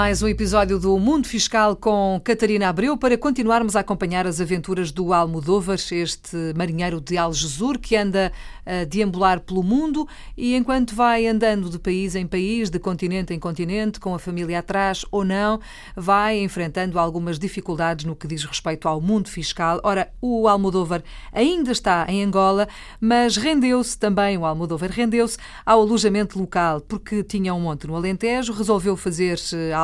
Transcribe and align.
Mais 0.00 0.22
um 0.22 0.28
episódio 0.28 0.78
do 0.78 0.98
Mundo 0.98 1.28
Fiscal 1.28 1.76
com 1.76 2.18
Catarina 2.24 2.70
Abreu 2.70 2.96
para 2.96 3.18
continuarmos 3.18 3.76
a 3.76 3.80
acompanhar 3.80 4.26
as 4.26 4.40
aventuras 4.40 4.90
do 4.90 5.12
Almodóvar, 5.12 5.76
este 5.92 6.54
marinheiro 6.56 7.02
de 7.02 7.18
Algesur 7.18 7.78
que 7.78 7.94
anda 7.96 8.32
a 8.64 8.84
deambular 8.84 9.40
pelo 9.40 9.62
mundo 9.62 10.08
e 10.38 10.56
enquanto 10.56 10.94
vai 10.94 11.26
andando 11.26 11.68
de 11.68 11.78
país 11.78 12.14
em 12.14 12.26
país, 12.26 12.70
de 12.70 12.78
continente 12.78 13.34
em 13.34 13.38
continente, 13.38 14.00
com 14.00 14.14
a 14.14 14.18
família 14.18 14.60
atrás 14.60 15.04
ou 15.10 15.22
não, 15.22 15.60
vai 15.94 16.38
enfrentando 16.40 16.98
algumas 16.98 17.38
dificuldades 17.38 18.06
no 18.06 18.16
que 18.16 18.26
diz 18.26 18.42
respeito 18.44 18.88
ao 18.88 19.02
mundo 19.02 19.28
fiscal. 19.28 19.80
Ora, 19.82 20.10
o 20.18 20.48
Almodóvar 20.48 21.02
ainda 21.30 21.72
está 21.72 22.06
em 22.08 22.24
Angola, 22.24 22.66
mas 22.98 23.36
rendeu-se 23.36 23.98
também, 23.98 24.38
o 24.38 24.46
Almodóvar 24.46 24.90
rendeu-se 24.90 25.36
ao 25.66 25.82
alojamento 25.82 26.38
local, 26.38 26.80
porque 26.80 27.22
tinha 27.22 27.52
um 27.52 27.60
monte 27.60 27.86
no 27.86 27.96
Alentejo, 27.96 28.54
resolveu 28.54 28.96
fazer 28.96 29.38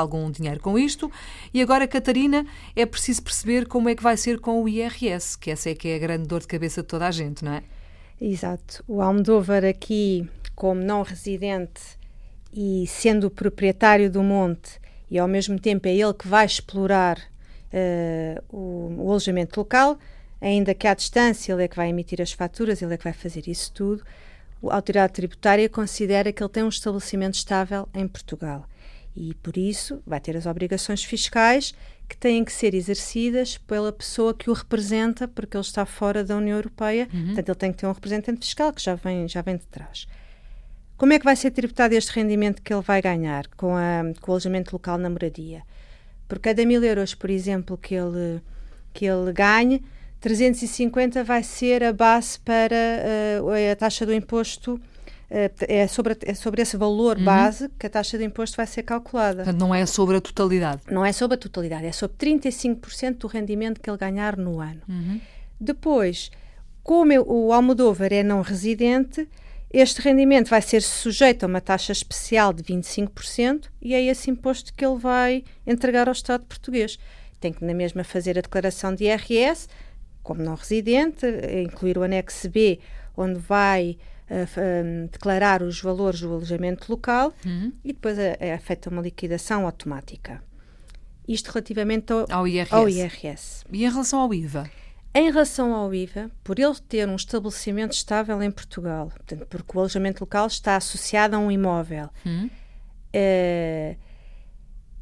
algum 0.06 0.30
dinheiro 0.30 0.60
com 0.60 0.78
isto. 0.78 1.10
E 1.52 1.60
agora, 1.60 1.86
Catarina, 1.86 2.46
é 2.74 2.86
preciso 2.86 3.22
perceber 3.22 3.66
como 3.66 3.88
é 3.88 3.94
que 3.94 4.02
vai 4.02 4.16
ser 4.16 4.40
com 4.40 4.62
o 4.62 4.68
IRS, 4.68 5.36
que 5.38 5.50
essa 5.50 5.70
é 5.70 5.74
que 5.74 5.88
é 5.88 5.96
a 5.96 5.98
grande 5.98 6.26
dor 6.26 6.40
de 6.40 6.46
cabeça 6.46 6.82
de 6.82 6.88
toda 6.88 7.06
a 7.06 7.10
gente, 7.10 7.44
não 7.44 7.52
é? 7.52 7.62
Exato. 8.20 8.82
O 8.88 9.02
Almodóvar 9.02 9.64
aqui, 9.64 10.28
como 10.54 10.80
não 10.80 11.02
residente 11.02 11.82
e 12.52 12.86
sendo 12.86 13.26
o 13.26 13.30
proprietário 13.30 14.10
do 14.10 14.22
monte, 14.22 14.80
e 15.10 15.18
ao 15.18 15.28
mesmo 15.28 15.58
tempo 15.58 15.86
é 15.86 15.94
ele 15.94 16.14
que 16.14 16.26
vai 16.26 16.46
explorar 16.46 17.18
uh, 17.18 18.42
o, 18.48 19.04
o 19.04 19.10
alojamento 19.10 19.60
local, 19.60 19.98
ainda 20.40 20.74
que 20.74 20.86
à 20.86 20.94
distância 20.94 21.52
ele 21.52 21.64
é 21.64 21.68
que 21.68 21.76
vai 21.76 21.90
emitir 21.90 22.22
as 22.22 22.32
faturas, 22.32 22.80
ele 22.80 22.94
é 22.94 22.96
que 22.96 23.04
vai 23.04 23.12
fazer 23.12 23.46
isso 23.46 23.70
tudo, 23.72 24.02
a 24.68 24.74
autoridade 24.74 25.12
tributária 25.12 25.68
considera 25.68 26.32
que 26.32 26.42
ele 26.42 26.50
tem 26.50 26.62
um 26.62 26.68
estabelecimento 26.68 27.34
estável 27.34 27.88
em 27.94 28.08
Portugal 28.08 28.66
e, 29.16 29.34
por 29.34 29.56
isso, 29.56 30.02
vai 30.06 30.20
ter 30.20 30.36
as 30.36 30.44
obrigações 30.44 31.02
fiscais 31.02 31.74
que 32.08 32.16
têm 32.16 32.44
que 32.44 32.52
ser 32.52 32.74
exercidas 32.74 33.56
pela 33.56 33.90
pessoa 33.90 34.34
que 34.34 34.50
o 34.50 34.52
representa, 34.52 35.26
porque 35.26 35.56
ele 35.56 35.64
está 35.64 35.86
fora 35.86 36.22
da 36.22 36.36
União 36.36 36.56
Europeia. 36.56 37.08
Uhum. 37.12 37.26
Portanto, 37.26 37.48
ele 37.48 37.58
tem 37.58 37.72
que 37.72 37.78
ter 37.78 37.86
um 37.86 37.92
representante 37.92 38.40
fiscal 38.40 38.72
que 38.72 38.82
já 38.82 38.94
vem, 38.94 39.26
já 39.26 39.40
vem 39.40 39.56
de 39.56 39.66
trás. 39.66 40.06
Como 40.96 41.12
é 41.12 41.18
que 41.18 41.24
vai 41.24 41.34
ser 41.34 41.50
tributado 41.50 41.94
este 41.94 42.12
rendimento 42.12 42.62
que 42.62 42.72
ele 42.72 42.82
vai 42.82 43.02
ganhar 43.02 43.46
com, 43.56 43.74
a, 43.74 44.02
com 44.20 44.30
o 44.30 44.34
alojamento 44.34 44.74
local 44.74 44.98
na 44.98 45.10
moradia? 45.10 45.62
Por 46.28 46.38
cada 46.38 46.64
mil 46.64 46.82
euros, 46.82 47.14
por 47.14 47.30
exemplo, 47.30 47.76
que 47.76 47.94
ele, 47.94 48.40
que 48.92 49.04
ele 49.04 49.32
ganhe, 49.32 49.82
350 50.20 51.22
vai 51.24 51.42
ser 51.42 51.84
a 51.84 51.92
base 51.92 52.38
para 52.40 52.76
uh, 53.42 53.72
a 53.72 53.76
taxa 53.76 54.06
do 54.06 54.12
imposto 54.12 54.80
é 55.28 55.86
sobre, 55.88 56.16
é 56.22 56.34
sobre 56.34 56.62
esse 56.62 56.76
valor 56.76 57.18
uhum. 57.18 57.24
base 57.24 57.68
que 57.78 57.86
a 57.86 57.90
taxa 57.90 58.16
de 58.16 58.24
imposto 58.24 58.56
vai 58.56 58.66
ser 58.66 58.82
calculada. 58.84 59.44
Portanto, 59.44 59.60
não 59.60 59.74
é 59.74 59.84
sobre 59.84 60.16
a 60.16 60.20
totalidade. 60.20 60.82
Não 60.90 61.04
é 61.04 61.12
sobre 61.12 61.34
a 61.34 61.38
totalidade, 61.38 61.86
é 61.86 61.92
sobre 61.92 62.16
35% 62.16 63.18
do 63.18 63.26
rendimento 63.26 63.80
que 63.80 63.90
ele 63.90 63.98
ganhar 63.98 64.36
no 64.36 64.60
ano. 64.60 64.82
Uhum. 64.88 65.20
Depois, 65.58 66.30
como 66.82 67.12
o 67.26 67.52
Almodóvar 67.52 68.12
é 68.12 68.22
não 68.22 68.40
residente, 68.40 69.28
este 69.72 70.00
rendimento 70.00 70.48
vai 70.48 70.62
ser 70.62 70.80
sujeito 70.80 71.42
a 71.42 71.46
uma 71.46 71.60
taxa 71.60 71.90
especial 71.90 72.52
de 72.52 72.62
25% 72.62 73.64
e 73.82 73.94
é 73.94 74.02
esse 74.04 74.30
imposto 74.30 74.72
que 74.72 74.84
ele 74.84 74.96
vai 74.96 75.42
entregar 75.66 76.06
ao 76.08 76.12
Estado 76.12 76.46
português. 76.46 76.98
Tem 77.40 77.52
que, 77.52 77.64
na 77.64 77.74
mesma, 77.74 78.04
fazer 78.04 78.38
a 78.38 78.40
declaração 78.40 78.94
de 78.94 79.04
IRS, 79.04 79.68
como 80.22 80.42
não 80.42 80.54
residente, 80.54 81.26
incluir 81.64 81.98
o 81.98 82.04
anexo 82.04 82.48
B, 82.48 82.78
onde 83.16 83.38
vai 83.40 83.98
uh, 84.30 85.08
declarar 85.08 85.62
os 85.62 85.80
valores 85.80 86.20
do 86.20 86.32
alojamento 86.32 86.90
local 86.90 87.32
uhum. 87.44 87.72
e 87.84 87.92
depois 87.92 88.18
é, 88.18 88.36
é, 88.38 88.58
feita 88.58 88.90
uma 88.90 89.02
liquidação 89.02 89.66
automática. 89.66 90.42
Isto 91.26 91.50
relativamente 91.50 92.12
ao, 92.12 92.26
ao, 92.30 92.48
IRS. 92.48 92.74
ao 92.74 92.88
IRS. 92.88 93.64
E 93.72 93.84
em 93.84 93.90
relação 93.90 94.20
ao 94.20 94.32
IVA? 94.32 94.70
Em 95.14 95.30
relação 95.30 95.74
ao 95.74 95.94
IVA, 95.94 96.30
por 96.44 96.58
ele 96.58 96.74
ter 96.88 97.08
um 97.08 97.16
estabelecimento 97.16 97.92
estável 97.92 98.42
em 98.42 98.50
Portugal, 98.50 99.08
portanto, 99.08 99.46
porque 99.46 99.76
o 99.76 99.80
alojamento 99.80 100.22
local 100.22 100.46
está 100.46 100.76
associado 100.76 101.34
a 101.34 101.38
um 101.38 101.50
imóvel, 101.50 102.10
uhum. 102.24 102.46
uh, 102.46 103.96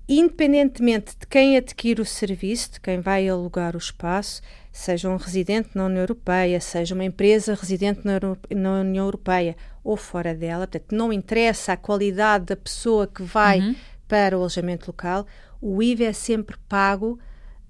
independentemente 0.08 1.16
de 1.18 1.26
quem 1.26 1.56
adquire 1.56 2.00
o 2.00 2.04
serviço, 2.04 2.72
de 2.72 2.80
quem 2.80 3.00
vai 3.00 3.28
alugar 3.28 3.74
o 3.74 3.78
espaço, 3.78 4.42
seja 4.70 5.08
um 5.08 5.16
residente 5.16 5.70
na 5.74 5.86
União 5.86 6.00
Europeia, 6.00 6.60
seja 6.60 6.94
uma 6.94 7.04
empresa 7.04 7.54
residente 7.54 8.00
na, 8.04 8.80
União 8.80 9.04
Europeia 9.04 9.56
ou 9.82 9.96
fora 9.96 10.34
dela, 10.34 10.66
portanto, 10.66 10.94
não 10.94 11.12
interessa 11.12 11.72
a 11.72 11.76
qualidade 11.76 12.46
da 12.46 12.56
pessoa 12.56 13.06
que 13.06 13.22
vai 13.22 13.60
uhum. 13.60 13.74
para 14.08 14.36
o 14.36 14.40
alojamento 14.40 14.88
local, 14.88 15.26
o 15.60 15.82
IVA 15.82 16.04
é 16.04 16.12
sempre 16.12 16.56
pago 16.68 17.18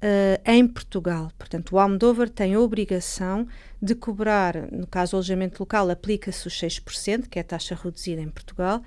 Uh, 0.05 0.39
em 0.45 0.67
Portugal. 0.69 1.33
Portanto, 1.39 1.73
o 1.73 1.79
Almodóvar 1.79 2.29
tem 2.29 2.53
a 2.53 2.61
obrigação 2.61 3.49
de 3.81 3.95
cobrar, 3.95 4.71
no 4.71 4.87
caso 4.87 5.15
o 5.15 5.17
alojamento 5.17 5.63
local, 5.63 5.89
aplica-se 5.89 6.47
os 6.47 6.53
6%, 6.53 7.27
que 7.27 7.39
é 7.39 7.41
a 7.41 7.45
taxa 7.45 7.75
reduzida 7.75 8.21
em 8.21 8.29
Portugal. 8.29 8.83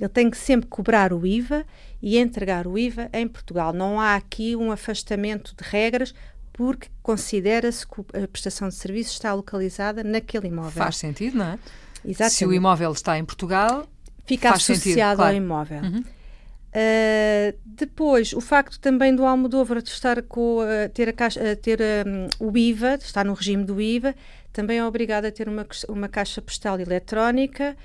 Ele 0.00 0.08
tem 0.08 0.28
que 0.28 0.36
sempre 0.36 0.68
cobrar 0.68 1.12
o 1.12 1.24
IVA 1.24 1.64
e 2.02 2.18
entregar 2.18 2.66
o 2.66 2.76
IVA 2.76 3.08
em 3.12 3.28
Portugal. 3.28 3.72
Não 3.72 4.00
há 4.00 4.16
aqui 4.16 4.56
um 4.56 4.72
afastamento 4.72 5.54
de 5.56 5.62
regras 5.68 6.12
porque 6.52 6.88
considera-se 7.02 7.86
que 7.86 8.00
a 8.00 8.26
prestação 8.26 8.68
de 8.68 8.74
serviço 8.74 9.12
está 9.12 9.32
localizada 9.34 10.02
naquele 10.02 10.48
imóvel. 10.48 10.72
Faz 10.72 10.96
sentido, 10.96 11.38
não 11.38 11.46
é? 11.46 11.58
Exatamente. 12.04 12.34
Se 12.34 12.46
o 12.46 12.52
imóvel 12.52 12.92
está 12.92 13.18
em 13.18 13.24
Portugal, 13.24 13.86
fica 14.24 14.50
associado 14.50 14.80
sentido, 14.80 15.16
claro. 15.16 15.22
ao 15.22 15.34
imóvel. 15.34 15.82
Uhum. 15.82 16.04
Uh, 16.76 17.56
depois, 17.64 18.34
o 18.34 18.40
facto 18.40 18.78
também 18.78 19.16
do 19.16 19.24
Almodóvar 19.24 19.80
de 19.80 19.88
estar 19.88 20.20
com, 20.22 20.58
uh, 20.58 20.88
ter, 20.92 21.08
a 21.08 21.12
caixa, 21.12 21.40
uh, 21.40 21.56
ter 21.56 21.80
um, 21.80 22.28
o 22.38 22.56
IVA, 22.56 22.96
estar 22.96 23.24
no 23.24 23.32
regime 23.32 23.64
do 23.64 23.80
IVA, 23.80 24.14
também 24.52 24.78
é 24.78 24.84
obrigado 24.84 25.24
a 25.24 25.30
ter 25.30 25.48
uma, 25.48 25.66
uma 25.88 26.08
caixa 26.08 26.42
postal 26.42 26.78
eletrónica, 26.80 27.76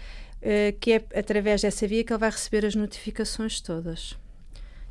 que 0.79 0.93
é 0.93 1.19
através 1.19 1.61
dessa 1.61 1.85
via 1.85 2.03
que 2.03 2.11
ele 2.11 2.19
vai 2.19 2.31
receber 2.31 2.65
as 2.65 2.73
notificações 2.73 3.61
todas 3.61 4.17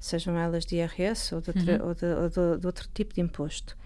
sejam 0.01 0.37
elas 0.39 0.65
de 0.65 0.77
IRS 0.77 1.35
ou 1.35 1.41
de, 1.43 1.51
outra, 1.51 1.83
uhum. 1.83 1.89
ou 1.89 1.95
de, 1.95 2.07
ou 2.07 2.29
de, 2.29 2.61
de 2.61 2.67
outro 2.67 2.89
tipo 2.93 3.15
de 3.15 3.21
imposto. 3.21 3.77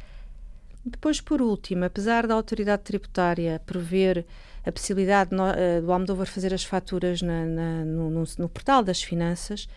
Depois, 0.85 1.21
por 1.21 1.43
último, 1.43 1.85
apesar 1.85 2.27
da 2.27 2.35
autoridade 2.35 2.83
tributária 2.83 3.61
prever 3.67 4.25
a 4.65 4.71
possibilidade 4.71 5.35
no, 5.35 5.45
uh, 5.45 5.83
do 5.83 5.93
Almodóvar 5.93 6.27
fazer 6.27 6.55
as 6.55 6.63
faturas 6.63 7.21
na, 7.21 7.45
na, 7.45 7.85
no, 7.85 8.11
no, 8.11 8.25
no, 8.39 8.49
portal 8.49 8.83
das 8.83 9.03
finanças, 9.03 9.69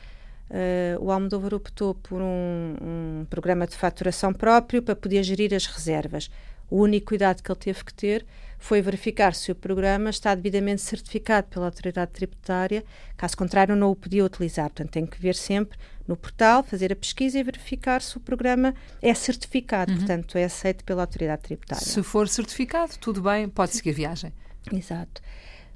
uh, 0.50 1.04
o 1.04 1.12
Almodóvar 1.12 1.54
optou 1.54 1.96
por 1.96 2.22
um, 2.22 2.76
um, 2.82 3.26
programa 3.30 3.68
de 3.68 3.76
faturação 3.76 4.34
próprio 4.34 4.82
para 4.82 4.96
poder 4.96 5.24
gerir 5.24 5.54
as 5.54 5.66
reservas. 5.66 6.30
O 6.70 6.82
único 6.82 7.08
cuidado 7.08 7.42
que 7.42 7.52
ele 7.52 7.60
teve 7.60 7.84
que 7.84 7.94
ter 7.94 8.26
foi 8.58 8.82
verificar 8.82 9.34
se 9.34 9.52
o 9.52 9.56
programa 9.56 10.10
está 10.10 10.34
devidamente 10.34 10.82
certificado 10.82 11.48
pela 11.48 11.66
autoridade 11.68 12.12
tributária, 12.12 12.84
caso 13.16 13.38
contrário, 13.38 13.76
não 13.76 13.92
o 13.92 13.96
podia 13.96 14.26
utilizar. 14.26 14.66
Portanto, 14.70 14.92
tem 14.92 15.06
que 15.06 15.20
ver 15.22 15.36
sempre 15.36 15.78
no 16.08 16.18
portal, 16.18 16.64
fazer 16.64 16.92
a 16.92 16.96
pesquisa 16.96 17.38
e 17.40 17.44
verificar 17.44 18.02
se 18.02 18.18
o 18.18 18.20
programa 18.20 18.74
é 19.02 19.14
certificado, 19.14 19.92
uhum. 19.92 19.98
portanto, 20.00 20.38
é 20.38 20.46
aceito 20.46 20.84
pela 20.84 21.04
autoridade 21.04 21.44
tributária. 21.44 21.86
Se 21.86 22.02
for 22.02 22.28
certificado, 22.28 22.98
tudo 23.00 23.22
bem, 23.22 23.48
pode 23.48 23.76
seguir 23.76 23.92
a 23.92 23.94
viagem. 23.94 24.34
Exato. 24.74 25.22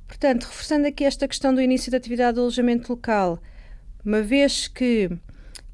Portanto, 0.07 0.43
reforçando 0.43 0.87
aqui 0.87 1.05
esta 1.05 1.27
questão 1.27 1.53
do 1.53 1.61
início 1.61 1.91
da 1.91 1.97
atividade 1.97 2.35
do 2.35 2.41
alojamento 2.41 2.91
local, 2.91 3.39
uma 4.03 4.21
vez 4.21 4.67
que 4.67 5.09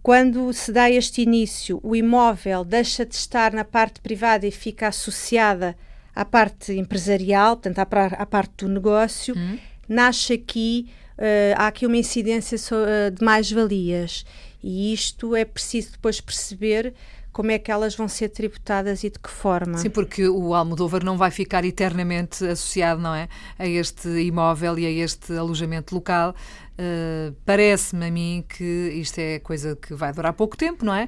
quando 0.01 0.53
se 0.53 0.71
dá 0.71 0.89
este 0.89 1.21
início, 1.21 1.79
o 1.83 1.95
imóvel 1.95 2.63
deixa 2.63 3.05
de 3.05 3.13
estar 3.15 3.51
na 3.51 3.65
parte 3.65 3.99
privada 3.99 4.47
e 4.47 4.51
fica 4.51 4.87
associada 4.87 5.75
à 6.15 6.23
parte 6.23 6.71
empresarial, 6.73 7.57
portanto, 7.57 7.79
à, 7.79 8.25
parte 8.25 8.65
do 8.65 8.69
negócio, 8.69 9.35
uhum. 9.35 9.59
nasce 9.87 10.33
aqui, 10.33 10.89
uh, 11.17 11.55
há 11.57 11.67
aqui 11.67 11.85
uma 11.85 11.97
incidência 11.97 12.57
uh, 12.57 13.11
de 13.11 13.23
mais-valias. 13.23 14.25
E 14.63 14.93
isto 14.93 15.35
é 15.35 15.45
preciso 15.45 15.91
depois 15.91 16.19
perceber 16.21 16.93
como 17.37 17.51
é 17.51 17.59
que 17.59 17.69
elas 17.69 17.95
vão 17.95 18.07
ser 18.07 18.29
tributadas 18.29 19.03
e 19.03 19.11
de 19.11 19.19
que 19.19 19.29
forma. 19.29 19.77
Sim, 19.77 19.91
porque 19.91 20.27
o 20.27 20.55
Almodóvar 20.55 21.05
não 21.05 21.19
vai 21.19 21.29
ficar 21.29 21.63
eternamente 21.63 22.43
associado, 22.43 22.99
não 22.99 23.13
é? 23.13 23.29
A 23.59 23.67
este 23.67 24.09
imóvel 24.21 24.79
e 24.79 24.87
a 24.87 24.89
este 24.89 25.33
alojamento 25.37 25.93
local. 25.93 26.33
Uh, 26.79 27.35
Parece-me 27.45 28.07
a 28.07 28.11
mim 28.11 28.43
que 28.49 28.63
isto 28.63 29.19
é 29.19 29.37
coisa 29.37 29.75
que 29.75 29.93
vai 29.93 30.11
durar 30.11 30.33
pouco 30.33 30.57
tempo, 30.57 30.83
não 30.83 30.95
é? 30.95 31.07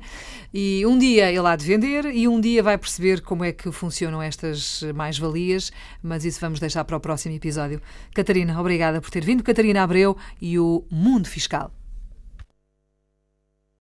E 0.54 0.86
um 0.86 1.00
dia 1.00 1.32
ele 1.32 1.48
há 1.48 1.56
de 1.56 1.66
vender 1.66 2.06
e 2.06 2.28
um 2.28 2.40
dia 2.40 2.62
vai 2.62 2.78
perceber 2.78 3.22
como 3.22 3.44
é 3.44 3.52
que 3.52 3.72
funcionam 3.72 4.22
estas 4.22 4.84
mais-valias, 4.94 5.72
mas 6.04 6.26
isso 6.26 6.40
vamos 6.40 6.60
deixar 6.60 6.86
para 6.86 6.96
o 6.96 7.00
próximo 7.00 7.34
episódio. 7.34 7.82
Catarina, 8.14 8.60
obrigada 8.62 9.02
por 9.02 9.10
ter 9.10 9.26
vindo. 9.26 9.42
Catarina 9.42 9.82
Abreu 9.82 10.16
e 10.40 10.60
o 10.60 10.86
Mundo 10.92 11.28
Fiscal. 11.28 11.72